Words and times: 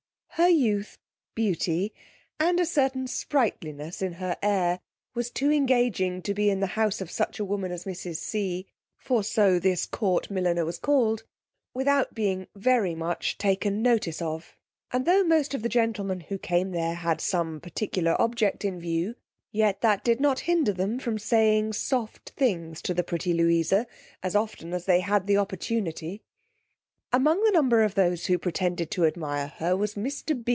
Her 0.35 0.47
youth, 0.49 0.97
beauty, 1.35 1.93
and 2.39 2.59
a 2.59 2.65
certain 2.65 3.05
sprightliness 3.05 4.01
in 4.01 4.13
her 4.13 4.35
air, 4.41 4.79
was 5.13 5.29
too 5.29 5.51
engaging 5.51 6.23
to 6.23 6.33
be 6.33 6.49
in 6.49 6.61
the 6.61 6.67
house 6.67 6.99
of 6.99 7.11
such 7.11 7.37
a 7.37 7.45
woman 7.45 7.71
as 7.71 7.83
mrs. 7.85 8.15
C 8.15 8.63
ge, 8.63 8.67
(for 8.97 9.23
so 9.23 9.59
this 9.59 9.85
court 9.85 10.31
milliner 10.31 10.65
was 10.65 10.79
called) 10.79 11.25
without 11.75 12.15
being 12.15 12.47
very 12.55 12.95
much 12.95 13.37
taken 13.37 13.83
notice 13.83 14.19
of; 14.19 14.55
and 14.91 15.05
tho' 15.05 15.23
most 15.23 15.53
of 15.53 15.61
the 15.61 15.69
gentlemen 15.69 16.21
who 16.21 16.39
came 16.39 16.71
there 16.71 16.95
had 16.95 17.21
some 17.21 17.59
particular 17.59 18.19
object 18.19 18.65
in 18.65 18.79
view, 18.79 19.15
yet 19.51 19.81
that 19.81 20.03
did 20.03 20.19
not 20.19 20.39
hinder 20.39 20.73
them 20.73 20.97
from 20.97 21.19
saying 21.19 21.71
soft 21.73 22.31
things 22.35 22.81
to 22.81 22.95
the 22.95 23.03
pretty 23.03 23.31
Louisa 23.33 23.85
as 24.23 24.35
often 24.35 24.73
as 24.73 24.85
they 24.85 25.01
had 25.01 25.29
opportunity. 25.35 26.23
Among 27.13 27.43
the 27.43 27.51
number 27.51 27.83
of 27.83 27.95
those 27.95 28.27
who 28.27 28.37
pretended 28.37 28.89
to 28.91 29.05
admire 29.05 29.47
her 29.57 29.75
was 29.75 29.95
mr. 29.95 30.45